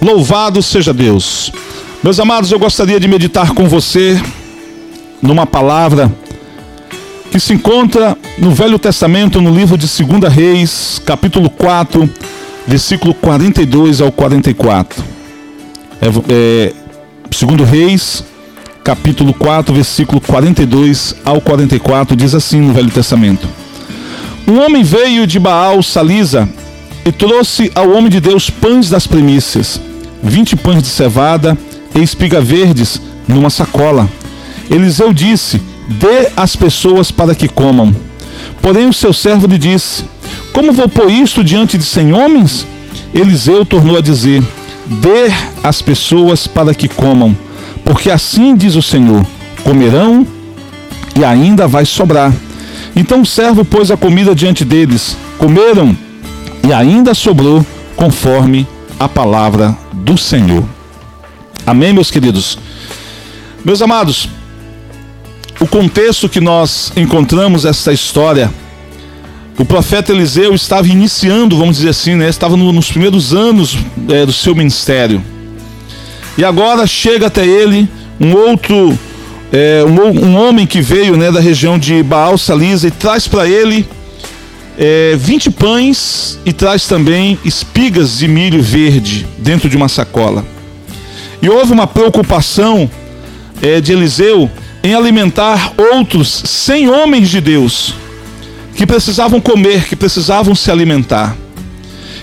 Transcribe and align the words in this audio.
Louvado 0.00 0.62
seja 0.62 0.94
Deus. 0.94 1.52
Meus 2.02 2.18
amados, 2.18 2.50
eu 2.50 2.58
gostaria 2.58 2.98
de 2.98 3.06
meditar 3.06 3.52
com 3.52 3.68
você 3.68 4.20
numa 5.20 5.44
palavra 5.44 6.10
que 7.30 7.38
se 7.38 7.52
encontra 7.52 8.16
no 8.38 8.50
Velho 8.50 8.78
Testamento, 8.78 9.40
no 9.40 9.54
livro 9.54 9.76
de 9.76 9.86
2 9.86 10.32
Reis, 10.32 11.00
capítulo 11.04 11.50
4, 11.50 12.08
versículo 12.66 13.12
42 13.12 14.00
ao 14.00 14.10
44. 14.10 15.04
É, 16.00 16.06
é, 16.32 16.72
2 17.28 17.68
Reis, 17.68 18.24
capítulo 18.82 19.34
4, 19.34 19.74
versículo 19.74 20.20
42 20.20 21.14
ao 21.24 21.40
44, 21.42 22.16
diz 22.16 22.34
assim 22.34 22.60
no 22.60 22.72
Velho 22.72 22.90
Testamento: 22.90 23.46
Um 24.48 24.58
homem 24.60 24.82
veio 24.82 25.26
de 25.26 25.38
Baal 25.38 25.82
Salisa 25.82 26.48
e 27.04 27.12
trouxe 27.12 27.70
ao 27.74 27.90
homem 27.90 28.08
de 28.08 28.20
Deus 28.20 28.50
pães 28.50 28.88
das 28.88 29.06
primícias, 29.06 29.80
vinte 30.22 30.56
pães 30.56 30.82
de 30.82 30.88
cevada 30.88 31.56
e 31.94 32.00
espiga 32.02 32.40
verdes 32.40 33.00
numa 33.26 33.50
sacola. 33.50 34.08
Eliseu 34.70 35.12
disse: 35.12 35.60
Dê 35.88 36.28
às 36.36 36.54
pessoas 36.54 37.10
para 37.10 37.34
que 37.34 37.48
comam. 37.48 37.94
Porém 38.62 38.88
o 38.88 38.92
seu 38.92 39.12
servo 39.12 39.46
lhe 39.46 39.58
disse: 39.58 40.04
Como 40.52 40.72
vou 40.72 40.88
pôr 40.88 41.10
isto 41.10 41.42
diante 41.42 41.76
de 41.76 41.84
cem 41.84 42.12
homens? 42.12 42.66
Eliseu 43.14 43.64
tornou 43.64 43.96
a 43.96 44.00
dizer: 44.00 44.42
Dê 44.86 45.32
às 45.62 45.82
pessoas 45.82 46.46
para 46.46 46.74
que 46.74 46.88
comam, 46.88 47.36
porque 47.84 48.10
assim 48.10 48.54
diz 48.56 48.76
o 48.76 48.82
Senhor: 48.82 49.24
comerão 49.64 50.26
e 51.18 51.24
ainda 51.24 51.66
vai 51.66 51.84
sobrar. 51.84 52.32
Então 52.94 53.22
o 53.22 53.26
servo 53.26 53.64
pôs 53.64 53.90
a 53.90 53.96
comida 53.96 54.34
diante 54.34 54.64
deles, 54.64 55.16
comeram 55.38 55.96
e 56.66 56.72
ainda 56.72 57.14
sobrou, 57.14 57.64
conforme 57.96 58.66
a 58.98 59.08
palavra 59.08 59.76
do 60.00 60.16
Senhor. 60.16 60.64
Amém, 61.66 61.92
meus 61.92 62.10
queridos? 62.10 62.58
Meus 63.64 63.82
amados, 63.82 64.28
o 65.60 65.66
contexto 65.66 66.28
que 66.28 66.40
nós 66.40 66.92
encontramos 66.96 67.64
essa 67.64 67.92
história, 67.92 68.50
o 69.58 69.64
profeta 69.64 70.10
Eliseu 70.10 70.54
estava 70.54 70.88
iniciando, 70.88 71.56
vamos 71.56 71.76
dizer 71.76 71.90
assim, 71.90 72.14
né? 72.14 72.28
estava 72.28 72.56
no, 72.56 72.72
nos 72.72 72.90
primeiros 72.90 73.34
anos 73.34 73.76
é, 74.08 74.24
do 74.24 74.32
seu 74.32 74.54
ministério. 74.54 75.22
E 76.38 76.44
agora 76.44 76.86
chega 76.86 77.26
até 77.26 77.46
ele 77.46 77.86
um 78.18 78.34
outro, 78.34 78.98
é, 79.52 79.84
um, 79.84 80.28
um, 80.28 80.36
homem 80.36 80.66
que 80.66 80.80
veio 80.80 81.16
né, 81.16 81.30
da 81.30 81.40
região 81.40 81.78
de 81.78 82.02
Baal 82.02 82.38
Salisa 82.38 82.88
e 82.88 82.90
traz 82.90 83.28
para 83.28 83.46
ele 83.46 83.86
é, 84.82 85.14
20 85.14 85.50
pães 85.50 86.38
e 86.42 86.54
traz 86.54 86.86
também 86.86 87.38
espigas 87.44 88.16
de 88.16 88.26
milho 88.26 88.62
verde 88.62 89.26
dentro 89.36 89.68
de 89.68 89.76
uma 89.76 89.90
sacola. 89.90 90.42
E 91.42 91.50
houve 91.50 91.70
uma 91.70 91.86
preocupação 91.86 92.90
é, 93.60 93.78
de 93.78 93.92
Eliseu 93.92 94.50
em 94.82 94.94
alimentar 94.94 95.74
outros 95.76 96.28
100 96.46 96.88
homens 96.88 97.28
de 97.28 97.42
Deus 97.42 97.92
que 98.74 98.86
precisavam 98.86 99.38
comer, 99.38 99.84
que 99.86 99.94
precisavam 99.94 100.54
se 100.54 100.70
alimentar. 100.70 101.36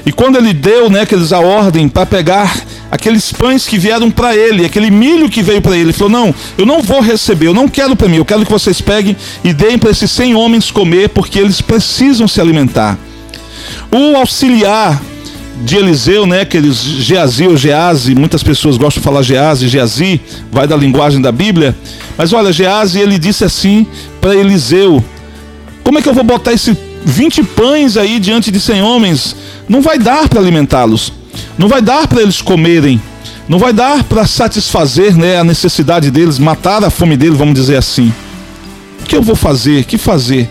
E 0.04 0.12
quando 0.12 0.38
ele 0.38 0.52
deu, 0.52 0.90
né, 0.90 1.06
a 1.32 1.40
ordem 1.40 1.88
para 1.88 2.08
pegar 2.08 2.60
aqueles 2.92 3.32
pães 3.32 3.68
que 3.68 3.78
vieram 3.78 4.10
para 4.10 4.36
ele, 4.36 4.66
aquele 4.66 4.90
milho 4.90 5.30
que 5.30 5.42
veio 5.42 5.62
para 5.62 5.74
ele, 5.74 5.86
ele 5.86 5.94
falou: 5.94 6.12
"Não, 6.12 6.36
eu 6.58 6.66
não 6.66 6.82
vou 6.82 7.02
receber, 7.02 7.48
eu 7.48 7.54
não 7.54 7.68
quero 7.68 7.96
para 7.96 8.08
mim, 8.08 8.18
eu 8.18 8.26
quero 8.26 8.46
que 8.46 8.52
vocês 8.52 8.82
peguem 8.82 9.16
e 9.44 9.54
deem 9.54 9.78
para 9.78 9.92
esses 9.92 10.10
100 10.12 10.36
homens 10.36 10.72
comer, 10.72 11.10
porque 11.10 11.40
eles 11.40 11.62
precisam 11.62 12.28
se 12.28 12.40
alimentar". 12.40 12.98
O 13.92 14.16
auxiliar 14.18 15.02
de 15.64 15.76
Eliseu, 15.76 16.28
né, 16.28 16.42
aqueles 16.42 16.78
Geazi 16.78 17.48
ou 17.48 17.58
Geazi, 17.58 18.14
muitas 18.14 18.44
pessoas 18.44 18.78
gostam 18.78 19.02
de 19.02 19.06
falar 19.06 19.24
Geazi, 19.24 19.68
Geazi, 19.68 20.22
vai 20.52 20.68
da 20.68 20.76
linguagem 20.76 21.20
da 21.20 21.32
Bíblia. 21.32 21.76
Mas 22.16 22.32
olha, 22.32 22.52
Geazi, 22.52 23.00
ele 23.00 23.18
disse 23.18 23.44
assim 23.44 23.86
para 24.22 24.36
Eliseu: 24.36 25.04
Como 25.84 26.00
é 26.00 26.02
que 26.02 26.10
eu 26.10 26.14
vou 26.14 26.24
botar 26.24 26.54
esse 26.54 26.78
20 27.04 27.44
pães 27.44 27.98
aí 27.98 28.20
diante 28.20 28.52
de 28.52 28.60
100 28.60 28.82
homens? 28.82 29.36
não 29.68 29.82
vai 29.82 30.00
dar 30.00 30.28
para 30.30 30.40
alimentá-los, 30.40 31.12
não 31.58 31.68
vai 31.68 31.82
dar 31.82 32.08
para 32.08 32.22
eles 32.22 32.42
comerem, 32.42 33.02
não 33.48 33.60
vai 33.60 33.74
dar 33.74 34.04
para 34.04 34.26
satisfazer 34.26 35.16
né, 35.16 35.40
a 35.40 35.44
necessidade 35.44 36.12
deles, 36.12 36.40
matar 36.40 36.84
a 36.84 36.90
fome 36.90 37.16
deles, 37.16 37.38
vamos 37.38 37.56
dizer 37.56 37.78
assim. 37.78 38.14
O 39.02 39.06
que 39.06 39.16
eu 39.16 39.22
vou 39.22 39.36
fazer? 39.36 39.86
Que 39.86 39.98
fazer? 39.98 40.50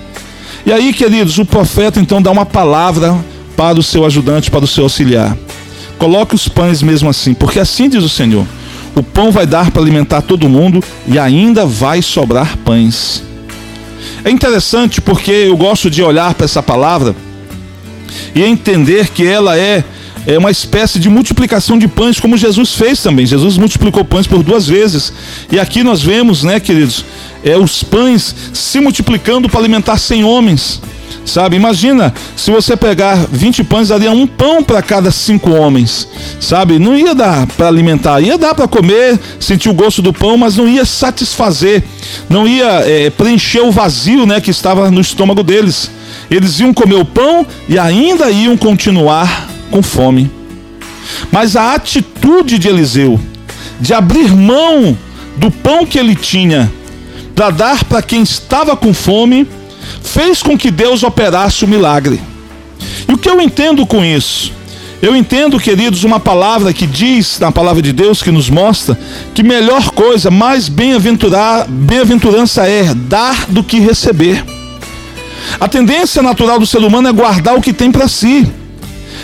E 0.65 0.73
aí, 0.73 0.93
queridos, 0.93 1.39
o 1.39 1.45
profeta 1.45 2.01
então 2.01 2.21
dá 2.21 2.31
uma 2.31 2.47
palavra 2.47 3.17
para 3.57 3.79
o 3.79 3.83
seu 3.83 4.05
ajudante, 4.05 4.51
para 4.51 4.65
o 4.65 4.69
seu 4.69 4.85
auxiliar. 4.85 5.37
Coloque 5.99 6.35
os 6.35 6.49
pães 6.49 6.83
mesmo 6.83 7.09
assim, 7.09 7.35
porque 7.35 7.59
assim 7.59 7.89
diz 7.89 8.03
o 8.03 8.09
Senhor: 8.09 8.47
o 8.95 9.03
pão 9.03 9.31
vai 9.31 9.47
dar 9.47 9.71
para 9.71 9.83
alimentar 9.83 10.23
todo 10.23 10.49
mundo 10.49 10.83
e 11.07 11.19
ainda 11.19 11.67
vai 11.67 12.03
sobrar 12.03 12.57
pães. 12.59 13.23
É 14.25 14.31
interessante 14.31 15.01
porque 15.01 15.31
eu 15.31 15.57
gosto 15.57 15.91
de 15.91 16.03
olhar 16.03 16.35
para 16.35 16.45
essa 16.45 16.63
palavra 16.63 17.15
e 18.35 18.43
entender 18.43 19.09
que 19.09 19.27
ela 19.27 19.57
é, 19.57 19.85
é 20.27 20.37
uma 20.37 20.51
espécie 20.51 20.99
de 20.99 21.09
multiplicação 21.09 21.79
de 21.79 21.87
pães, 21.87 22.19
como 22.19 22.37
Jesus 22.37 22.75
fez 22.75 23.01
também. 23.01 23.25
Jesus 23.25 23.57
multiplicou 23.57 24.05
pães 24.05 24.27
por 24.27 24.43
duas 24.43 24.67
vezes. 24.67 25.13
E 25.51 25.59
aqui 25.61 25.85
nós 25.85 26.03
vemos, 26.03 26.43
né, 26.43 26.59
queridos, 26.59 27.05
é, 27.45 27.57
os 27.57 27.83
pães 27.85 28.35
se 28.53 28.81
multiplicando 28.81 29.49
para 29.49 29.61
alimentar 29.61 29.99
cem 29.99 30.25
homens. 30.25 30.81
Sabe, 31.25 31.57
imagina 31.57 32.15
se 32.37 32.53
você 32.53 32.77
pegar 32.77 33.27
20 33.31 33.65
pães, 33.65 33.89
daria 33.89 34.13
um 34.13 34.29
pão 34.29 34.63
para 34.63 34.81
cada 34.81 35.11
cinco 35.11 35.51
homens. 35.51 36.09
Sabe, 36.41 36.79
não 36.79 36.97
ia 36.97 37.15
dar 37.15 37.47
para 37.49 37.67
alimentar, 37.67 38.21
ia 38.21 38.39
dar 38.39 38.55
para 38.55 38.69
comer, 38.69 39.19
sentir 39.41 39.69
o 39.69 39.75
gosto 39.75 40.01
do 40.01 40.13
pão, 40.13 40.37
mas 40.37 40.57
não 40.57 40.69
ia 40.69 40.85
satisfazer, 40.85 41.83
não 42.29 42.47
ia 42.47 42.81
é, 42.87 43.11
preencher 43.11 43.61
o 43.61 43.73
vazio 43.73 44.25
né, 44.25 44.41
que 44.41 44.51
estava 44.51 44.91
no 44.91 45.01
estômago 45.01 45.43
deles. 45.43 45.91
Eles 46.31 46.61
iam 46.61 46.73
comer 46.73 46.97
o 46.97 47.05
pão 47.05 47.47
e 47.69 47.79
ainda 47.79 48.31
iam 48.31 48.57
continuar 48.57 49.46
com 49.71 49.83
fome. 49.83 50.31
Mas 51.31 51.57
a 51.57 51.75
atitude 51.75 52.59
de 52.59 52.69
Eliseu 52.69 53.21
de 53.81 53.93
abrir 53.95 54.35
mão 54.35 54.97
do 55.37 55.51
pão 55.51 55.85
que 55.85 55.99
ele 55.99 56.15
tinha 56.15 56.73
para 57.35 57.51
dar 57.51 57.85
para 57.85 58.03
quem 58.03 58.23
estava 58.23 58.75
com 58.77 58.95
fome 58.95 59.47
fez 60.03 60.43
com 60.43 60.57
que 60.57 60.71
Deus 60.71 61.03
operasse 61.03 61.65
o 61.65 61.69
milagre. 61.69 62.21
E 63.09 63.13
o 63.13 63.19
que 63.19 63.29
eu 63.29 63.41
entendo 63.41 63.85
com 63.87 64.05
isso? 64.05 64.53
Eu 65.03 65.15
entendo, 65.15 65.61
queridos, 65.61 66.05
uma 66.05 66.19
palavra 66.19 66.73
que 66.73 66.87
diz, 66.87 67.39
na 67.39 67.53
palavra 67.53 67.83
de 67.83 67.93
Deus, 67.93 68.23
que 68.23 68.31
nos 68.31 68.49
mostra 68.49 68.99
que 69.35 69.43
melhor 69.43 69.91
coisa, 69.91 70.31
mais 70.31 70.71
bem-aventurança 70.71 72.67
é 72.67 72.95
dar 72.95 73.45
do 73.47 73.63
que 73.63 73.79
receber. 73.79 74.43
A 75.61 75.69
tendência 75.69 76.23
natural 76.23 76.59
do 76.59 76.67
ser 76.67 76.79
humano 76.79 77.09
é 77.09 77.13
guardar 77.13 77.55
o 77.57 77.61
que 77.61 77.75
tem 77.75 77.93
para 77.93 78.09
si. 78.09 78.51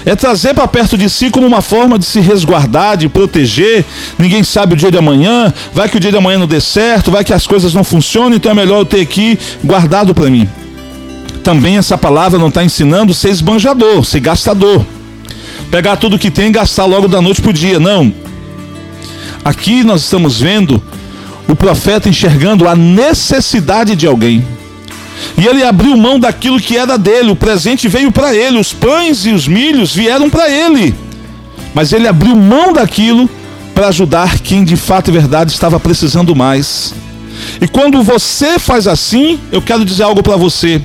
É 0.05 0.17
trazer 0.17 0.53
para 0.55 0.67
perto 0.67 0.99
de 0.99 1.09
si 1.09 1.31
como 1.31 1.47
uma 1.47 1.63
forma 1.63 1.99
de 1.99 2.05
se 2.05 2.21
resguardar, 2.21 2.97
de 2.97 3.09
proteger. 3.09 3.85
Ninguém 4.19 4.43
sabe 4.43 4.75
o 4.75 4.77
dia 4.77 4.91
de 4.91 4.99
amanhã. 4.99 5.53
Vai 5.73 5.89
que 5.89 5.97
o 5.97 6.01
dia 6.01 6.11
de 6.11 6.17
amanhã 6.17 6.39
não 6.39 6.47
dê 6.47 6.61
certo, 6.61 7.11
vai 7.11 7.25
que 7.25 7.33
as 7.33 7.47
coisas 7.47 7.73
não 7.73 7.85
funcionem, 7.85 8.37
então 8.37 8.51
é 8.51 8.55
melhor 8.55 8.81
eu 8.81 8.85
ter 8.85 9.01
aqui 9.01 9.39
guardado 9.63 10.15
para 10.15 10.29
mim. 10.29 10.49
Também 11.45 11.77
essa 11.77 11.97
palavra 11.97 12.39
não 12.39 12.49
está 12.49 12.65
ensinando 12.65 13.15
ser 13.15 13.31
esbanjador, 13.31 14.05
ser 14.05 14.21
gastador. 14.21 14.85
Pegar 15.71 15.97
tudo 15.97 16.19
que 16.19 16.31
tem 16.31 16.49
e 16.49 16.53
gastar 16.53 16.85
logo 16.85 17.09
da 17.09 17.23
noite 17.23 17.41
para 17.41 17.51
o 17.51 17.55
dia. 17.55 17.79
Não. 17.79 18.13
Aqui 19.45 19.83
nós 19.83 20.03
estamos 20.03 20.41
vendo 20.41 20.83
o 21.49 21.57
profeta 21.57 22.09
enxergando 22.09 22.69
a 22.69 22.75
necessidade 22.77 23.97
de 23.97 24.07
alguém. 24.07 24.45
E 25.37 25.47
ele 25.47 25.63
abriu 25.63 25.97
mão 25.97 26.19
daquilo 26.19 26.61
que 26.61 26.77
era 26.77 26.97
dele, 26.97 27.31
o 27.31 27.37
presente 27.37 27.89
veio 27.89 28.11
para 28.13 28.35
ele, 28.35 28.59
os 28.59 28.73
pães 28.73 29.25
e 29.27 29.31
os 29.31 29.47
milhos 29.47 29.95
vieram 29.95 30.29
para 30.29 30.51
ele. 30.51 30.95
Mas 31.75 31.93
ele 31.93 32.07
abriu 32.07 32.35
mão 32.37 32.73
daquilo 32.73 33.29
para 33.75 33.89
ajudar 33.89 34.39
quem 34.39 34.65
de 34.65 34.77
fato 34.77 35.09
e 35.09 35.13
verdade 35.13 35.53
estava 35.53 35.81
precisando 35.81 36.37
mais. 36.37 36.95
E 37.61 37.67
quando 37.67 38.03
você 38.03 38.59
faz 38.59 38.87
assim, 38.87 39.39
eu 39.51 39.63
quero 39.63 39.85
dizer 39.85 40.03
algo 40.03 40.23
para 40.23 40.37
você. 40.37 40.81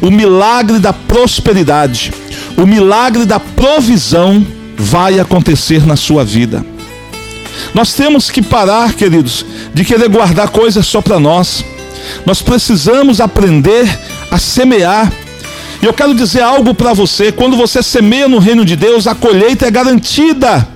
O 0.00 0.10
milagre 0.10 0.78
da 0.78 0.92
prosperidade, 0.92 2.12
o 2.56 2.66
milagre 2.66 3.24
da 3.24 3.38
provisão 3.38 4.44
vai 4.76 5.20
acontecer 5.20 5.86
na 5.86 5.96
sua 5.96 6.24
vida. 6.24 6.64
Nós 7.74 7.94
temos 7.94 8.30
que 8.30 8.42
parar, 8.42 8.94
queridos, 8.94 9.44
de 9.72 9.84
querer 9.84 10.08
guardar 10.08 10.48
coisas 10.48 10.86
só 10.86 11.00
para 11.00 11.20
nós. 11.20 11.64
Nós 12.24 12.42
precisamos 12.42 13.20
aprender 13.20 13.86
a 14.30 14.38
semear. 14.38 15.12
E 15.82 15.86
eu 15.86 15.92
quero 15.92 16.14
dizer 16.14 16.42
algo 16.42 16.74
para 16.74 16.92
você: 16.92 17.30
quando 17.30 17.56
você 17.56 17.82
semeia 17.82 18.28
no 18.28 18.38
reino 18.38 18.64
de 18.64 18.76
Deus, 18.76 19.06
a 19.06 19.14
colheita 19.14 19.66
é 19.66 19.70
garantida. 19.70 20.66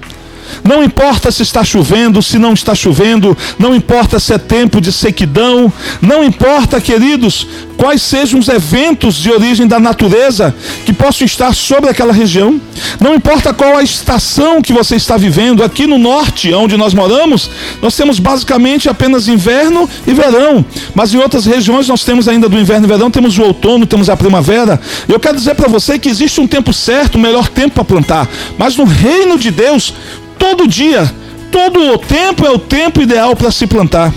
Não 0.65 0.83
importa 0.83 1.31
se 1.31 1.43
está 1.43 1.65
chovendo, 1.65 2.23
se 2.23 2.39
não 2.39 2.53
está 2.53 2.75
chovendo, 2.75 3.37
não 3.59 3.75
importa 3.75 4.19
se 4.19 4.35
é 4.35 4.39
tempo 4.39 4.81
de 4.81 4.93
sequidão, 4.93 5.73
não 6.03 6.25
importa, 6.25 6.81
queridos, 6.81 7.47
quais 7.81 8.03
sejam 8.03 8.39
os 8.39 8.47
eventos 8.47 9.15
de 9.15 9.31
origem 9.31 9.67
da 9.67 9.81
natureza 9.81 10.55
que 10.85 10.93
possam 10.93 11.25
estar 11.25 11.55
sobre 11.55 11.89
aquela 11.89 12.13
região. 12.13 12.61
Não 13.01 13.15
importa 13.15 13.55
qual 13.55 13.75
a 13.75 13.83
estação 13.83 14.61
que 14.61 14.71
você 14.71 14.97
está 14.97 15.17
vivendo, 15.17 15.65
aqui 15.65 15.87
no 15.87 15.97
norte, 15.97 16.53
onde 16.53 16.77
nós 16.77 16.93
moramos, 16.93 17.51
nós 17.81 17.97
temos 17.97 18.19
basicamente 18.19 18.87
apenas 18.87 19.29
inverno 19.29 19.89
e 20.07 20.13
verão. 20.13 20.63
Mas 20.95 21.15
em 21.15 21.17
outras 21.17 21.47
regiões 21.47 21.89
nós 21.89 22.05
temos 22.05 22.29
ainda 22.29 22.51
do 22.51 22.59
inverno 22.59 22.85
e 22.85 22.89
verão, 22.89 23.11
temos 23.11 23.39
o 23.39 23.43
outono, 23.45 23.87
temos 23.87 24.11
a 24.11 24.17
primavera. 24.17 24.79
Eu 25.09 25.19
quero 25.19 25.39
dizer 25.39 25.55
para 25.55 25.67
você 25.67 25.99
que 25.99 26.11
existe 26.11 26.39
um 26.39 26.47
tempo 26.47 26.75
certo, 26.75 27.15
o 27.15 27.19
melhor 27.19 27.49
tempo 27.49 27.77
para 27.77 27.85
plantar. 27.85 28.29
Mas 28.59 28.77
no 28.77 28.85
reino 28.85 29.39
de 29.39 29.51
Deus, 29.51 29.95
todo 30.39 30.69
dia, 30.69 31.11
todo 31.51 31.95
o 31.95 31.97
tempo 31.97 32.45
é 32.45 32.51
o 32.51 32.59
tempo 32.59 33.01
ideal 33.01 33.35
para 33.35 33.51
se 33.51 33.67
plantar. 33.67 34.13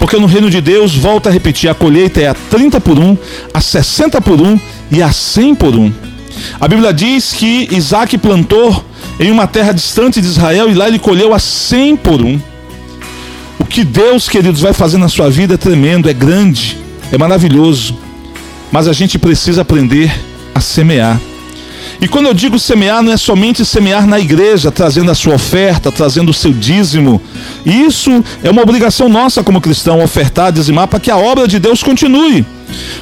Porque 0.00 0.16
no 0.16 0.26
reino 0.26 0.48
de 0.48 0.62
Deus, 0.62 0.96
volta 0.96 1.28
a 1.28 1.32
repetir, 1.32 1.68
a 1.68 1.74
colheita 1.74 2.20
é 2.20 2.26
a 2.26 2.34
30 2.34 2.80
por 2.80 2.98
1, 2.98 3.18
a 3.52 3.60
60 3.60 4.20
por 4.22 4.40
1 4.40 4.58
e 4.90 5.02
a 5.02 5.12
100 5.12 5.54
por 5.54 5.76
1. 5.76 5.92
A 6.58 6.66
Bíblia 6.66 6.90
diz 6.92 7.34
que 7.34 7.68
Isaac 7.70 8.16
plantou 8.16 8.82
em 9.20 9.30
uma 9.30 9.46
terra 9.46 9.72
distante 9.72 10.18
de 10.18 10.26
Israel 10.26 10.70
e 10.70 10.74
lá 10.74 10.88
ele 10.88 10.98
colheu 10.98 11.34
a 11.34 11.38
100 11.38 11.96
por 11.96 12.22
1. 12.22 12.40
O 13.58 13.64
que 13.66 13.84
Deus, 13.84 14.26
queridos, 14.26 14.62
vai 14.62 14.72
fazer 14.72 14.96
na 14.96 15.08
sua 15.08 15.28
vida 15.28 15.54
é 15.54 15.58
tremendo, 15.58 16.08
é 16.08 16.14
grande, 16.14 16.78
é 17.12 17.18
maravilhoso. 17.18 17.94
Mas 18.72 18.88
a 18.88 18.94
gente 18.94 19.18
precisa 19.18 19.60
aprender 19.60 20.10
a 20.54 20.60
semear. 20.60 21.20
E 22.00 22.08
quando 22.08 22.26
eu 22.26 22.34
digo 22.34 22.58
semear, 22.58 23.02
não 23.02 23.12
é 23.12 23.16
somente 23.18 23.62
semear 23.62 24.06
na 24.06 24.18
igreja, 24.18 24.70
trazendo 24.70 25.10
a 25.10 25.14
sua 25.14 25.34
oferta, 25.34 25.92
trazendo 25.92 26.30
o 26.30 26.34
seu 26.34 26.50
dízimo. 26.50 27.20
Isso 27.64 28.24
é 28.42 28.50
uma 28.50 28.62
obrigação 28.62 29.06
nossa 29.06 29.44
como 29.44 29.60
cristão, 29.60 30.02
ofertar, 30.02 30.50
dizimar, 30.50 30.88
para 30.88 30.98
que 30.98 31.10
a 31.10 31.18
obra 31.18 31.46
de 31.46 31.58
Deus 31.58 31.82
continue. 31.82 32.46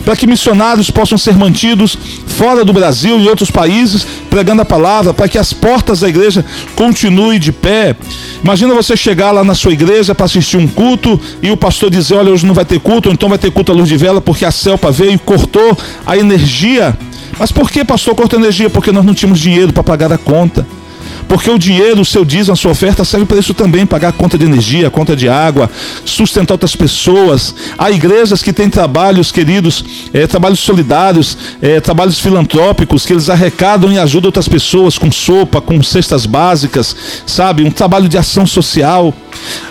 Para 0.04 0.16
que 0.16 0.26
missionários 0.26 0.90
possam 0.90 1.16
ser 1.16 1.36
mantidos 1.36 1.96
fora 2.26 2.64
do 2.64 2.72
Brasil 2.72 3.20
e 3.20 3.28
outros 3.28 3.52
países, 3.52 4.04
pregando 4.28 4.62
a 4.62 4.64
palavra, 4.64 5.14
para 5.14 5.28
que 5.28 5.38
as 5.38 5.52
portas 5.52 6.00
da 6.00 6.08
igreja 6.08 6.44
continuem 6.74 7.38
de 7.38 7.52
pé. 7.52 7.94
Imagina 8.42 8.74
você 8.74 8.96
chegar 8.96 9.30
lá 9.30 9.44
na 9.44 9.54
sua 9.54 9.72
igreja 9.72 10.12
para 10.12 10.26
assistir 10.26 10.56
um 10.56 10.66
culto 10.66 11.20
e 11.40 11.52
o 11.52 11.56
pastor 11.56 11.88
dizer: 11.88 12.14
Olha, 12.16 12.32
hoje 12.32 12.46
não 12.46 12.54
vai 12.54 12.64
ter 12.64 12.80
culto, 12.80 13.10
ou 13.10 13.12
então 13.14 13.28
vai 13.28 13.38
ter 13.38 13.52
culto 13.52 13.70
à 13.70 13.74
luz 13.74 13.88
de 13.88 13.96
vela, 13.96 14.20
porque 14.20 14.44
a 14.44 14.50
Celpa 14.50 14.90
veio 14.90 15.12
e 15.12 15.18
cortou 15.18 15.76
a 16.04 16.16
energia 16.16 16.96
mas 17.38 17.52
por 17.52 17.70
que, 17.70 17.84
pastor, 17.84 18.14
corta 18.14 18.36
energia? 18.36 18.68
Porque 18.68 18.92
nós 18.92 19.04
não 19.04 19.14
tínhamos 19.14 19.38
dinheiro 19.38 19.72
para 19.72 19.84
pagar 19.84 20.12
a 20.12 20.18
conta. 20.18 20.66
Porque 21.28 21.50
o 21.50 21.58
dinheiro, 21.58 22.00
o 22.00 22.04
seu 22.04 22.24
dízimo, 22.24 22.54
a 22.54 22.56
sua 22.56 22.70
oferta 22.70 23.04
serve 23.04 23.26
para 23.26 23.38
isso 23.38 23.52
também, 23.52 23.84
pagar 23.84 24.08
a 24.08 24.12
conta 24.12 24.38
de 24.38 24.46
energia, 24.46 24.88
a 24.88 24.90
conta 24.90 25.14
de 25.14 25.28
água, 25.28 25.70
sustentar 26.04 26.54
outras 26.54 26.74
pessoas. 26.74 27.54
Há 27.76 27.90
igrejas 27.90 28.42
que 28.42 28.52
têm 28.52 28.70
trabalhos, 28.70 29.30
queridos, 29.30 29.84
é, 30.12 30.26
trabalhos 30.26 30.60
solidários, 30.60 31.36
é, 31.60 31.80
trabalhos 31.80 32.18
filantrópicos, 32.18 33.04
que 33.04 33.12
eles 33.12 33.28
arrecadam 33.28 33.92
e 33.92 33.98
ajudam 33.98 34.28
outras 34.28 34.48
pessoas 34.48 34.96
com 34.96 35.12
sopa, 35.12 35.60
com 35.60 35.82
cestas 35.82 36.24
básicas, 36.24 36.96
sabe? 37.26 37.62
Um 37.62 37.70
trabalho 37.70 38.08
de 38.08 38.16
ação 38.16 38.46
social. 38.46 39.14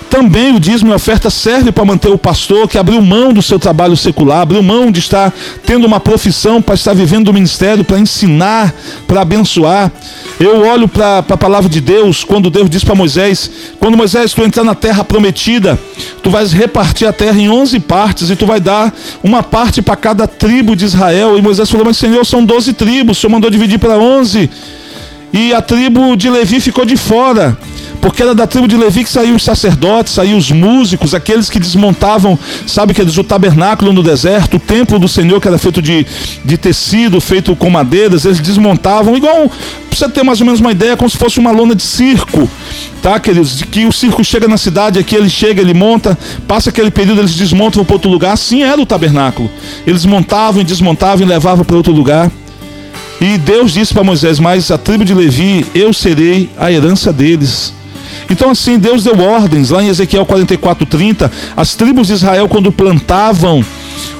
Também 0.10 0.56
o 0.56 0.60
dízimo 0.60 0.90
e 0.90 0.94
a 0.94 0.96
oferta 0.96 1.30
serve 1.30 1.72
para 1.72 1.84
manter 1.84 2.10
o 2.10 2.18
pastor 2.18 2.68
que 2.68 2.78
abriu 2.78 3.02
mão 3.02 3.34
do 3.34 3.42
seu 3.42 3.60
trabalho 3.60 3.96
secular, 3.98 4.42
abriu 4.42 4.64
mão 4.64 4.90
de 4.90 5.00
estar 5.00 5.34
tendo 5.66 5.86
uma 5.86 6.00
profissão 6.00 6.62
para 6.62 6.76
estar 6.76 6.94
vivendo 6.94 7.28
o 7.28 7.34
ministério, 7.34 7.84
para 7.84 8.00
ensinar, 8.00 8.74
para 9.06 9.22
abençoar. 9.22 9.92
Eu 10.40 10.66
olho 10.66 10.88
para 10.88 11.20
a 11.20 11.38
palavra 11.38 11.70
de 11.70 11.82
Deus, 11.82 12.24
quando 12.24 12.50
Deus 12.50 12.70
diz 12.70 12.84
para 12.84 12.96
Moisés: 12.96 13.52
quando 13.80 13.98
Moisés, 13.98 14.34
tu 14.34 14.44
entrar 14.44 14.64
na 14.64 14.76
terra 14.76 15.04
prometida, 15.04 15.78
tu 16.24 16.30
vais 16.30 16.54
repartir 16.54 17.08
a 17.08 17.14
terra 17.14 17.38
em 17.40 17.50
11 17.50 17.80
partes 17.82 18.30
e 18.30 18.36
tu 18.36 18.46
vai 18.46 18.60
dar 18.60 18.94
uma 19.22 19.44
parte 19.44 19.82
para 19.82 19.96
cada 19.96 20.26
tribo 20.26 20.76
de 20.76 20.86
Israel. 20.86 21.38
E 21.38 21.42
Moisés 21.42 21.70
falou: 21.70 21.86
Mas 21.86 21.98
Senhor, 21.98 22.26
são 22.26 22.46
12 22.46 22.74
tribos, 22.74 23.18
o 23.18 23.22
Senhor 23.22 23.32
mandou 23.32 23.50
dividir 23.50 23.78
para 23.78 23.98
11. 23.98 24.50
E 25.34 25.54
a 25.54 25.62
tribo 25.62 26.16
de 26.16 26.30
Levi 26.30 26.62
ficou 26.62 26.86
de 26.86 26.96
fora 26.96 27.58
porque 28.02 28.22
era 28.22 28.34
da 28.34 28.48
tribo 28.48 28.68
de 28.68 28.76
Levi 28.76 29.04
que 29.04 29.10
saíam 29.10 29.36
os 29.36 29.44
sacerdotes, 29.44 30.14
saíam 30.14 30.38
os 30.38 30.52
músicos, 30.52 31.14
aqueles 31.14 31.50
que 31.50 31.60
desmontavam, 31.60 32.38
sabe 32.66 32.94
que 32.94 33.02
eles, 33.02 33.18
o 33.18 33.24
tabernáculo 33.24 33.92
no 33.94 34.04
deserto, 34.04 34.58
o 34.58 34.60
templo 34.60 35.00
do 35.00 35.08
Senhor 35.08 35.42
que 35.42 35.48
era 35.48 35.58
feito 35.58 35.82
de, 35.82 36.06
de 36.44 36.58
tecido, 36.58 37.20
feito 37.20 37.56
com 37.56 37.70
madeiras, 37.70 38.26
eles 38.26 38.40
desmontavam, 38.40 39.16
igual, 39.16 39.52
você 39.90 40.08
ter 40.08 40.24
mais 40.24 40.40
ou 40.40 40.46
menos 40.46 40.62
uma 40.62 40.72
ideia, 40.72 40.96
como 40.96 41.10
se 41.10 41.18
fosse 41.18 41.40
uma 41.40 41.52
lona 41.52 41.74
de 41.74 41.82
circo, 41.82 42.48
tá, 43.02 43.20
queridos? 43.20 43.58
De 43.58 43.66
que 43.66 43.86
o 43.86 43.92
circo 43.92 44.24
chega 44.24 44.48
na 44.48 44.58
cidade, 44.58 45.00
aqui 45.00 45.16
ele 45.16 45.30
chega, 45.30 45.62
ele 45.62 45.74
monta, 45.74 46.18
passa 46.48 46.70
aquele 46.70 46.92
período, 46.92 47.22
eles 47.22 47.36
desmontam 47.36 47.84
para 47.84 47.96
outro 47.96 48.10
lugar, 48.10 48.34
assim 48.34 48.64
era 48.64 48.80
o 48.80 48.86
tabernáculo. 48.86 49.50
Eles 49.86 50.06
montavam 50.06 50.62
e 50.62 50.64
desmontavam 50.64 51.26
e 51.26 51.30
levavam 51.30 51.66
para 51.66 51.76
outro 51.76 51.92
lugar. 51.92 52.32
E 53.20 53.38
Deus 53.40 53.74
disse 53.74 53.94
para 53.94 54.04
Moisés: 54.04 54.40
Mas 54.40 54.70
a 54.70 54.78
tribo 54.78 55.04
de 55.04 55.14
Levi, 55.14 55.66
eu 55.74 55.92
serei 55.92 56.50
a 56.58 56.72
herança 56.72 57.12
deles. 57.12 57.74
Então, 58.30 58.52
assim, 58.52 58.78
Deus 58.78 59.04
deu 59.04 59.20
ordens 59.20 59.70
lá 59.70 59.84
em 59.84 59.88
Ezequiel 59.88 60.26
44, 60.26 60.86
30. 60.86 61.32
As 61.56 61.76
tribos 61.76 62.08
de 62.08 62.14
Israel, 62.14 62.48
quando 62.48 62.72
plantavam, 62.72 63.64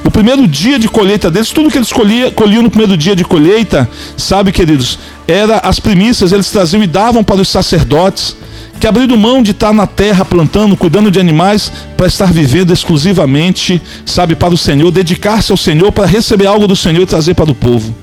o 0.04 0.12
primeiro 0.12 0.48
dia 0.48 0.80
de 0.80 0.88
colheita 0.88 1.30
deles, 1.30 1.50
tudo 1.50 1.70
que 1.70 1.78
eles 1.78 1.92
colhiam, 1.92 2.32
colhiam 2.32 2.64
no 2.64 2.70
primeiro 2.70 2.96
dia 2.96 3.16
de 3.16 3.24
colheita, 3.24 3.90
sabe, 4.16 4.52
queridos, 4.52 4.98
era 5.28 5.58
as 5.58 5.80
primícias, 5.80 6.32
eles 6.32 6.50
traziam 6.50 6.82
e 6.84 6.88
davam 6.88 7.24
para 7.24 7.42
os 7.42 7.50
sacerdotes 7.50 8.36
que 8.80 8.88
abriram 8.88 9.18
mão 9.18 9.42
de 9.42 9.52
estar 9.52 9.74
na 9.74 9.88
terra 9.88 10.24
plantando, 10.24 10.78
cuidando 10.78 11.10
de 11.10 11.20
animais, 11.20 11.72
para 11.96 12.08
estar 12.08 12.32
vivendo 12.32 12.72
exclusivamente, 12.72 13.82
sabe, 14.06 14.36
para 14.36 14.54
o 14.54 14.58
Senhor, 14.58 14.92
dedicar-se 14.92 15.52
ao 15.52 15.58
Senhor 15.58 15.92
para 15.92 16.06
receber 16.06 16.46
algo 16.46 16.68
do 16.68 16.76
Senhor 16.76 17.02
e 17.02 17.06
trazer 17.06 17.34
para 17.34 17.52
o 17.52 17.56
povo. 17.56 17.96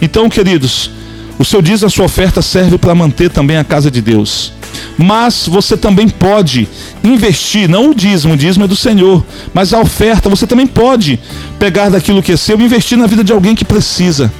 Então, 0.00 0.28
queridos, 0.28 0.90
o 1.38 1.44
seu 1.44 1.60
diz 1.60 1.82
a 1.82 1.90
sua 1.90 2.04
oferta 2.04 2.40
serve 2.40 2.78
para 2.78 2.94
manter 2.94 3.30
também 3.30 3.56
a 3.56 3.64
casa 3.64 3.90
de 3.90 4.00
Deus. 4.00 4.52
Mas 4.98 5.46
você 5.46 5.76
também 5.76 6.08
pode 6.08 6.68
investir, 7.04 7.68
não 7.68 7.90
o 7.90 7.94
dízimo, 7.94 8.34
o 8.34 8.36
dízimo 8.36 8.64
é 8.64 8.68
do 8.68 8.74
Senhor, 8.74 9.24
mas 9.54 9.72
a 9.72 9.80
oferta, 9.80 10.28
você 10.28 10.44
também 10.44 10.66
pode 10.66 11.20
pegar 11.56 11.88
daquilo 11.88 12.20
que 12.20 12.32
é 12.32 12.36
seu 12.36 12.60
e 12.60 12.64
investir 12.64 12.98
na 12.98 13.06
vida 13.06 13.22
de 13.22 13.32
alguém 13.32 13.54
que 13.54 13.64
precisa, 13.64 14.32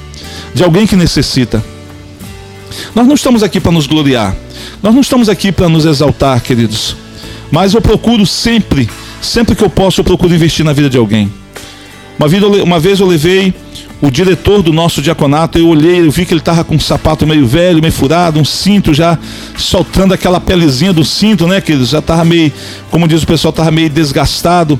de 0.52 0.64
alguém 0.64 0.84
que 0.84 0.96
necessita. 0.96 1.64
Nós 2.93 3.06
não 3.06 3.14
estamos 3.14 3.44
aqui 3.44 3.60
para 3.60 3.70
nos 3.70 3.87
gloriar, 3.87 4.34
nós 4.82 4.93
não 4.93 5.00
estamos 5.00 5.28
aqui 5.28 5.52
para 5.52 5.69
nos 5.69 5.84
exaltar, 5.84 6.40
queridos, 6.43 6.96
mas 7.52 7.72
eu 7.72 7.81
procuro 7.81 8.26
sempre, 8.26 8.90
sempre 9.22 9.55
que 9.55 9.62
eu 9.62 9.70
posso, 9.70 10.00
eu 10.00 10.05
procuro 10.05 10.34
investir 10.34 10.64
na 10.64 10.72
vida 10.72 10.90
de 10.90 10.99
alguém. 10.99 11.32
Uma, 12.19 12.26
vida, 12.26 12.49
uma 12.49 12.81
vez 12.81 12.99
eu 12.99 13.06
levei 13.06 13.55
o 14.00 14.11
diretor 14.11 14.62
do 14.62 14.73
nosso 14.73 15.03
diaconato, 15.03 15.59
eu 15.59 15.67
olhei, 15.67 16.00
eu 16.00 16.11
vi 16.11 16.25
que 16.25 16.33
ele 16.33 16.41
estava 16.41 16.62
com 16.62 16.77
um 16.77 16.81
sapato 16.81 17.27
meio 17.27 17.47
velho, 17.47 17.81
meio 17.81 17.93
furado, 17.93 18.39
um 18.39 18.45
cinto 18.45 18.95
já 18.95 19.19
soltando 19.56 20.15
aquela 20.15 20.41
pelezinha 20.41 20.93
do 20.93 21.05
cinto, 21.05 21.49
né, 21.49 21.61
que 21.61 21.84
já 21.84 21.99
estava 21.99 22.25
meio, 22.25 22.53
como 22.91 23.08
diz 23.08 23.22
o 23.22 23.27
pessoal, 23.27 23.51
estava 23.51 23.70
meio 23.70 23.91
desgastado. 23.91 24.79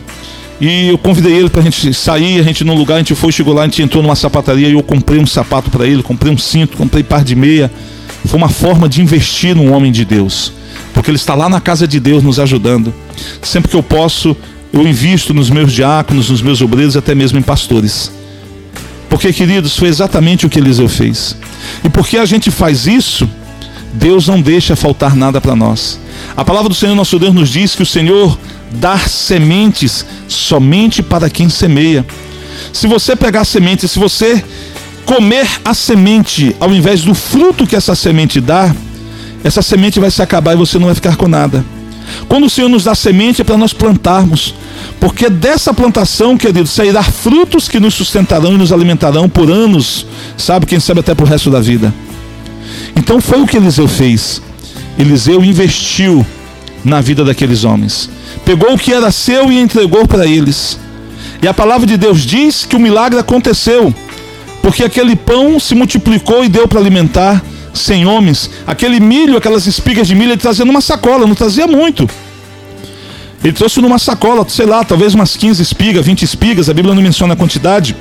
E 0.61 0.89
eu 0.89 0.99
convidei 0.99 1.33
ele 1.35 1.49
para 1.49 1.61
a 1.61 1.65
gente 1.65 1.93
sair, 1.95 2.41
a 2.41 2.43
gente 2.43 2.65
num 2.65 2.75
lugar, 2.75 2.97
a 2.97 2.99
gente 2.99 3.15
foi, 3.15 3.31
chegou 3.31 3.55
lá, 3.55 3.63
a 3.63 3.65
gente 3.65 3.83
entrou 3.83 4.03
numa 4.03 4.17
sapataria 4.17 4.69
e 4.69 4.73
eu 4.73 4.83
comprei 4.83 5.21
um 5.21 5.27
sapato 5.27 5.71
para 5.71 5.87
ele, 5.87 6.03
comprei 6.03 6.33
um 6.33 6.39
cinto, 6.39 6.77
comprei 6.77 7.03
par 7.03 7.23
de 7.23 7.37
meia. 7.37 7.71
Foi 8.25 8.37
uma 8.37 8.49
forma 8.49 8.89
de 8.89 9.01
investir 9.01 9.55
num 9.55 9.73
homem 9.73 9.93
de 9.93 10.05
Deus, 10.05 10.53
porque 10.93 11.11
ele 11.11 11.17
está 11.17 11.35
lá 11.35 11.49
na 11.49 11.61
casa 11.61 11.87
de 11.87 12.01
Deus 12.01 12.25
nos 12.25 12.41
ajudando. 12.41 12.93
Sempre 13.41 13.71
que 13.71 13.77
eu 13.77 13.83
posso, 13.85 14.37
eu 14.73 14.87
invisto 14.87 15.33
nos 15.33 15.49
meus 15.49 15.73
diáconos, 15.73 16.29
nos 16.29 16.43
meus 16.43 16.61
obreiros 16.61 16.97
até 16.97 17.15
mesmo 17.15 17.39
em 17.39 17.43
pastores. 17.43 18.18
Porque, 19.19 19.33
queridos, 19.33 19.77
foi 19.77 19.89
exatamente 19.89 20.47
o 20.47 20.49
que 20.49 20.61
Eliseu 20.61 20.89
fez. 20.89 21.35
E 21.83 21.89
porque 21.89 22.19
a 22.19 22.25
gente 22.25 22.53
faz 22.53 22.87
isso, 22.87 23.29
Deus 23.93 24.29
não 24.29 24.41
deixa 24.41 24.77
faltar 24.77 25.17
nada 25.17 25.41
para 25.41 25.57
nós. 25.57 25.99
A 26.37 26.45
palavra 26.45 26.69
do 26.69 26.75
Senhor 26.77 26.95
nosso 26.95 27.19
Deus 27.19 27.35
nos 27.35 27.49
diz 27.49 27.75
que 27.75 27.83
o 27.83 27.87
Senhor 27.87 28.39
dá 28.71 28.97
sementes 28.97 30.07
somente 30.29 31.03
para 31.03 31.29
quem 31.29 31.49
semeia. 31.49 32.07
Se 32.73 32.87
você 32.87 33.17
pegar 33.17 33.41
a 33.41 33.45
semente, 33.45 33.89
se 33.89 33.99
você 33.99 34.41
comer 35.05 35.49
a 35.65 35.75
semente 35.75 36.55
ao 36.61 36.73
invés 36.73 37.03
do 37.03 37.13
fruto 37.13 37.67
que 37.67 37.75
essa 37.75 37.97
semente 37.97 38.41
dá, 38.41 38.73
essa 39.43 39.63
semente 39.63 39.99
vai 39.99 40.13
se 40.13 40.23
acabar 40.23 40.53
e 40.53 40.57
você 40.57 40.79
não 40.79 40.87
vai 40.87 40.95
ficar 40.95 41.17
com 41.17 41.27
nada. 41.27 41.65
Quando 42.29 42.45
o 42.45 42.51
Senhor 42.51 42.69
nos 42.69 42.85
dá 42.85 42.95
semente 42.95 43.41
é 43.41 43.45
para 43.45 43.57
nós 43.57 43.73
plantarmos. 43.73 44.55
Porque 45.01 45.29
dessa 45.29 45.73
plantação, 45.73 46.37
querido, 46.37 46.67
sairá 46.67 47.03
frutos 47.03 47.69
que 47.69 47.81
nos 47.81 47.95
sustentarão 47.95 48.55
e 48.55 48.59
nos 48.59 48.73
alimentarão 48.73 49.29
por 49.29 49.51
anos, 49.51 50.07
sabe? 50.37 50.67
Quem 50.67 50.81
sabe 50.81 51.01
até 51.01 51.15
por 51.15 51.25
o 51.25 51.27
resto 51.27 51.51
da 51.51 51.61
vida. 51.61 51.93
Então 52.97 53.21
foi 53.21 53.41
o 53.41 53.47
que 53.47 53.57
Eliseu 53.57 53.87
fez. 53.87 54.43
Eliseu 54.99 55.45
investiu 55.45 56.27
na 56.85 57.01
vida 57.01 57.25
daqueles 57.25 57.65
homens. 57.65 58.11
Pegou 58.45 58.75
o 58.75 58.79
que 58.79 58.93
era 58.93 59.11
seu 59.11 59.53
e 59.53 59.59
entregou 59.59 60.07
para 60.07 60.27
eles. 60.27 60.79
E 61.41 61.47
a 61.47 61.55
palavra 61.55 61.87
de 61.87 61.97
Deus 61.97 62.23
diz 62.23 62.65
que 62.65 62.75
o 62.75 62.81
milagre 62.81 63.19
aconteceu, 63.19 63.95
porque 64.61 64.83
aquele 64.83 65.15
pão 65.15 65.61
se 65.61 65.75
multiplicou 65.75 66.45
e 66.45 66.49
deu 66.49 66.67
para 66.67 66.81
alimentar 66.81 67.43
cem 67.81 68.07
homens. 68.07 68.51
Aquele 68.67 69.01
milho, 69.01 69.37
aquelas 69.37 69.67
espigas 69.67 70.07
de 70.07 70.15
milho, 70.15 70.33
ele 70.33 70.41
trazia 70.41 70.65
numa 70.65 70.81
sacola, 70.81 71.27
não 71.27 71.35
trazia 71.35 71.67
muito. 71.67 72.09
Ele 73.43 73.53
trouxe 73.53 73.81
numa 73.81 73.99
sacola, 73.99 74.45
sei 74.49 74.67
lá, 74.67 74.83
talvez 74.85 75.15
umas 75.15 75.37
15 75.37 75.63
espigas, 75.63 76.05
20 76.05 76.23
espigas, 76.23 76.69
a 76.69 76.75
Bíblia 76.75 76.95
não 76.95 77.03
menciona 77.03 77.35
a 77.35 77.37
quantidade. 77.37 77.95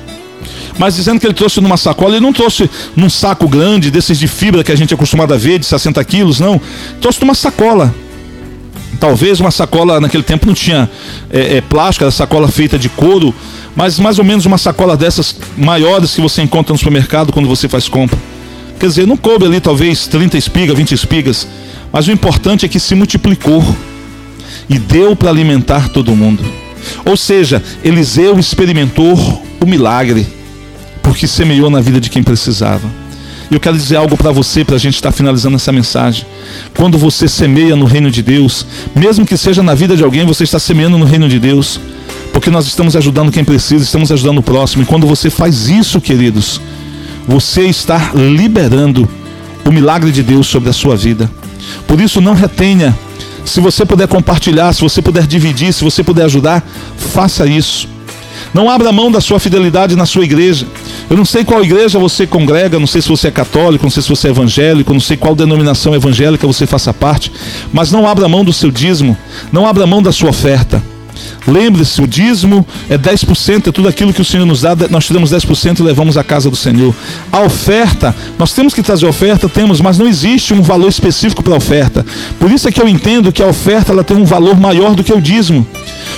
Mas 0.78 0.96
dizendo 0.96 1.20
que 1.20 1.26
ele 1.26 1.34
trouxe 1.34 1.60
numa 1.60 1.76
sacola, 1.76 2.10
ele 2.10 2.20
não 2.20 2.32
trouxe 2.32 2.68
num 2.94 3.10
saco 3.10 3.48
grande, 3.48 3.90
desses 3.90 4.18
de 4.18 4.28
fibra 4.28 4.64
que 4.64 4.72
a 4.72 4.76
gente 4.76 4.92
é 4.92 4.94
acostumado 4.94 5.34
a 5.34 5.36
ver, 5.36 5.58
de 5.58 5.66
60 5.66 6.02
quilos, 6.04 6.40
não. 6.40 6.60
Trouxe 7.00 7.20
numa 7.20 7.34
sacola. 7.34 7.94
Talvez 8.98 9.38
uma 9.38 9.50
sacola, 9.50 10.00
naquele 10.00 10.24
tempo 10.24 10.46
não 10.46 10.54
tinha 10.54 10.90
é, 11.30 11.58
é, 11.58 11.60
plástico, 11.60 12.04
era 12.04 12.10
sacola 12.10 12.48
feita 12.48 12.76
de 12.78 12.88
couro, 12.88 13.32
mas 13.76 13.98
mais 13.98 14.18
ou 14.18 14.24
menos 14.24 14.44
uma 14.44 14.58
sacola 14.58 14.96
dessas 14.96 15.36
maiores 15.56 16.14
que 16.14 16.20
você 16.20 16.42
encontra 16.42 16.72
no 16.72 16.78
supermercado 16.78 17.32
quando 17.32 17.48
você 17.48 17.68
faz 17.68 17.86
compra. 17.86 18.18
Quer 18.78 18.86
dizer, 18.86 19.06
não 19.06 19.16
coube 19.16 19.44
ali 19.44 19.60
talvez 19.60 20.06
30 20.06 20.38
espigas, 20.38 20.76
20 20.76 20.92
espigas, 20.92 21.48
mas 21.92 22.06
o 22.06 22.12
importante 22.12 22.64
é 22.64 22.68
que 22.68 22.78
se 22.78 22.94
multiplicou 22.94 23.64
e 24.68 24.78
deu 24.78 25.16
para 25.16 25.30
alimentar 25.30 25.88
todo 25.88 26.14
mundo. 26.14 26.44
Ou 27.04 27.16
seja, 27.16 27.62
Eliseu 27.82 28.38
experimentou 28.38 29.42
o 29.60 29.66
milagre, 29.66 30.26
porque 31.02 31.26
semeou 31.26 31.70
na 31.70 31.80
vida 31.80 32.00
de 32.00 32.08
quem 32.08 32.22
precisava. 32.22 32.88
E 33.50 33.54
eu 33.54 33.60
quero 33.60 33.76
dizer 33.76 33.96
algo 33.96 34.16
para 34.16 34.30
você, 34.30 34.64
para 34.64 34.76
a 34.76 34.78
gente 34.78 34.94
estar 34.94 35.10
finalizando 35.10 35.56
essa 35.56 35.72
mensagem. 35.72 36.24
Quando 36.76 36.98
você 36.98 37.26
semeia 37.26 37.74
no 37.74 37.86
reino 37.86 38.10
de 38.10 38.22
Deus, 38.22 38.66
mesmo 38.94 39.26
que 39.26 39.36
seja 39.36 39.62
na 39.62 39.74
vida 39.74 39.96
de 39.96 40.04
alguém, 40.04 40.26
você 40.26 40.44
está 40.44 40.58
semeando 40.58 40.98
no 40.98 41.06
reino 41.06 41.28
de 41.28 41.38
Deus, 41.38 41.80
porque 42.32 42.50
nós 42.50 42.66
estamos 42.66 42.94
ajudando 42.94 43.32
quem 43.32 43.44
precisa, 43.44 43.82
estamos 43.82 44.12
ajudando 44.12 44.38
o 44.38 44.42
próximo. 44.42 44.82
E 44.82 44.86
quando 44.86 45.06
você 45.06 45.30
faz 45.30 45.68
isso, 45.68 46.00
queridos, 46.00 46.60
você 47.28 47.66
está 47.66 48.12
liberando 48.14 49.06
o 49.62 49.70
milagre 49.70 50.10
de 50.10 50.22
Deus 50.22 50.46
sobre 50.46 50.70
a 50.70 50.72
sua 50.72 50.96
vida. 50.96 51.30
Por 51.86 52.00
isso, 52.00 52.22
não 52.22 52.32
retenha. 52.32 52.96
Se 53.44 53.60
você 53.60 53.84
puder 53.84 54.08
compartilhar, 54.08 54.72
se 54.72 54.80
você 54.80 55.02
puder 55.02 55.26
dividir, 55.26 55.72
se 55.74 55.84
você 55.84 56.02
puder 56.02 56.24
ajudar, 56.24 56.66
faça 56.96 57.46
isso. 57.46 57.86
Não 58.54 58.70
abra 58.70 58.90
mão 58.92 59.12
da 59.12 59.20
sua 59.20 59.38
fidelidade 59.38 59.94
na 59.94 60.06
sua 60.06 60.24
igreja. 60.24 60.66
Eu 61.10 61.18
não 61.18 61.24
sei 61.24 61.44
qual 61.44 61.62
igreja 61.62 61.98
você 61.98 62.26
congrega, 62.26 62.78
não 62.78 62.86
sei 62.86 63.02
se 63.02 63.08
você 63.08 63.28
é 63.28 63.30
católico, 63.30 63.84
não 63.84 63.90
sei 63.90 64.02
se 64.02 64.08
você 64.08 64.28
é 64.28 64.30
evangélico, 64.30 64.92
não 64.94 65.00
sei 65.00 65.16
qual 65.16 65.34
denominação 65.34 65.94
evangélica 65.94 66.46
você 66.46 66.66
faça 66.66 66.94
parte, 66.94 67.30
mas 67.72 67.92
não 67.92 68.06
abra 68.06 68.26
mão 68.26 68.42
do 68.42 68.54
seu 68.54 68.70
dízimo, 68.70 69.16
não 69.52 69.66
abra 69.66 69.86
mão 69.86 70.02
da 70.02 70.12
sua 70.12 70.30
oferta. 70.30 70.82
Lembre-se, 71.46 72.02
o 72.02 72.06
dízimo 72.06 72.66
é 72.90 72.98
10%, 72.98 73.68
é 73.68 73.72
tudo 73.72 73.88
aquilo 73.88 74.12
que 74.12 74.20
o 74.20 74.24
Senhor 74.24 74.44
nos 74.44 74.62
dá, 74.62 74.76
nós 74.90 75.06
tiramos 75.06 75.30
10% 75.32 75.80
e 75.80 75.82
levamos 75.82 76.16
à 76.16 76.24
casa 76.24 76.50
do 76.50 76.56
Senhor. 76.56 76.94
A 77.32 77.40
oferta, 77.40 78.14
nós 78.38 78.52
temos 78.52 78.74
que 78.74 78.82
trazer 78.82 79.06
oferta, 79.06 79.48
temos, 79.48 79.80
mas 79.80 79.98
não 79.98 80.06
existe 80.06 80.52
um 80.52 80.62
valor 80.62 80.88
específico 80.88 81.42
para 81.42 81.54
a 81.54 81.56
oferta. 81.56 82.04
Por 82.38 82.50
isso 82.50 82.68
é 82.68 82.72
que 82.72 82.80
eu 82.80 82.88
entendo 82.88 83.32
que 83.32 83.42
a 83.42 83.46
oferta 83.46 83.92
ela 83.92 84.04
tem 84.04 84.16
um 84.16 84.24
valor 84.24 84.58
maior 84.58 84.94
do 84.94 85.04
que 85.04 85.12
o 85.12 85.20
dízimo. 85.20 85.66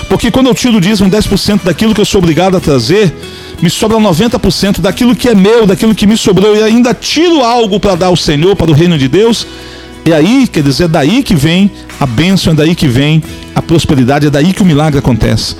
Porque 0.08 0.30
quando 0.30 0.48
eu 0.48 0.54
tiro 0.54 0.78
o 0.78 0.80
dízimo 0.80 1.10
10% 1.10 1.60
daquilo 1.64 1.94
que 1.94 2.00
eu 2.00 2.04
sou 2.04 2.20
obrigado 2.20 2.56
a 2.56 2.60
trazer, 2.60 3.14
me 3.62 3.70
sobra 3.70 3.98
90% 3.98 4.80
daquilo 4.80 5.14
que 5.14 5.28
é 5.28 5.34
meu, 5.34 5.66
daquilo 5.66 5.94
que 5.94 6.06
me 6.06 6.16
sobrou, 6.16 6.56
e 6.56 6.62
ainda 6.62 6.94
tiro 6.94 7.44
algo 7.44 7.78
para 7.78 7.94
dar 7.94 8.06
ao 8.06 8.16
Senhor, 8.16 8.56
para 8.56 8.70
o 8.70 8.74
reino 8.74 8.98
de 8.98 9.06
Deus. 9.06 9.46
E 10.04 10.12
aí, 10.12 10.48
quer 10.50 10.62
dizer, 10.62 10.84
é 10.84 10.88
daí 10.88 11.22
que 11.22 11.34
vem 11.34 11.70
a 11.98 12.06
bênção, 12.06 12.52
é 12.52 12.56
daí 12.56 12.74
que 12.74 12.88
vem 12.88 13.22
a 13.54 13.60
prosperidade, 13.60 14.26
é 14.26 14.30
daí 14.30 14.52
que 14.52 14.62
o 14.62 14.64
milagre 14.64 14.98
acontece. 14.98 15.56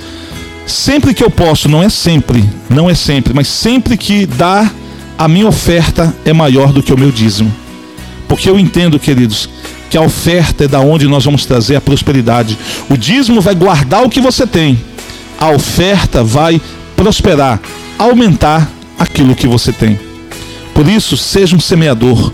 Sempre 0.65 1.13
que 1.13 1.23
eu 1.23 1.29
posso, 1.29 1.67
não 1.67 1.83
é 1.83 1.89
sempre, 1.89 2.43
não 2.69 2.89
é 2.89 2.95
sempre, 2.95 3.33
mas 3.33 3.47
sempre 3.47 3.97
que 3.97 4.25
dá, 4.25 4.69
a 5.17 5.27
minha 5.27 5.47
oferta 5.47 6.15
é 6.25 6.33
maior 6.33 6.71
do 6.71 6.81
que 6.81 6.93
o 6.93 6.97
meu 6.97 7.11
dízimo. 7.11 7.53
Porque 8.27 8.49
eu 8.49 8.57
entendo, 8.57 8.97
queridos, 8.97 9.49
que 9.89 9.97
a 9.97 10.01
oferta 10.01 10.63
é 10.63 10.67
da 10.67 10.79
onde 10.79 11.07
nós 11.07 11.25
vamos 11.25 11.45
trazer 11.45 11.75
a 11.75 11.81
prosperidade. 11.81 12.57
O 12.89 12.95
dízimo 12.95 13.41
vai 13.41 13.53
guardar 13.53 14.03
o 14.03 14.09
que 14.09 14.21
você 14.21 14.47
tem. 14.47 14.79
A 15.37 15.49
oferta 15.49 16.23
vai 16.23 16.61
prosperar, 16.95 17.59
aumentar 17.97 18.71
aquilo 18.97 19.35
que 19.35 19.47
você 19.47 19.73
tem. 19.73 19.99
Por 20.73 20.87
isso, 20.87 21.17
seja 21.17 21.55
um 21.55 21.59
semeador. 21.59 22.31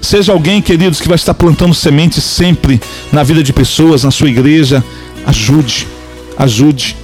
Seja 0.00 0.32
alguém, 0.32 0.62
queridos, 0.62 1.00
que 1.00 1.08
vai 1.08 1.16
estar 1.16 1.34
plantando 1.34 1.74
sementes 1.74 2.22
sempre 2.24 2.80
na 3.12 3.22
vida 3.22 3.42
de 3.42 3.52
pessoas, 3.52 4.04
na 4.04 4.10
sua 4.10 4.28
igreja. 4.28 4.82
Ajude, 5.26 5.86
ajude. 6.36 6.96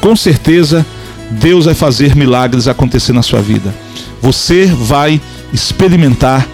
Com 0.00 0.14
certeza, 0.14 0.84
Deus 1.30 1.64
vai 1.64 1.74
fazer 1.74 2.14
milagres 2.14 2.68
acontecer 2.68 3.12
na 3.12 3.22
sua 3.22 3.40
vida. 3.40 3.74
Você 4.20 4.66
vai 4.66 5.20
experimentar 5.52 6.46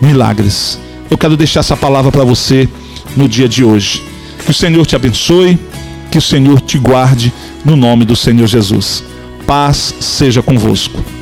milagres. 0.00 0.78
Eu 1.10 1.16
quero 1.16 1.36
deixar 1.36 1.60
essa 1.60 1.76
palavra 1.76 2.12
para 2.12 2.24
você 2.24 2.68
no 3.16 3.28
dia 3.28 3.48
de 3.48 3.64
hoje. 3.64 4.02
Que 4.44 4.50
o 4.50 4.54
Senhor 4.54 4.84
te 4.86 4.94
abençoe, 4.94 5.58
que 6.10 6.18
o 6.18 6.22
Senhor 6.22 6.60
te 6.60 6.78
guarde 6.78 7.32
no 7.64 7.76
nome 7.76 8.04
do 8.04 8.14
Senhor 8.14 8.46
Jesus. 8.46 9.02
Paz 9.46 9.94
seja 10.00 10.42
convosco. 10.42 11.15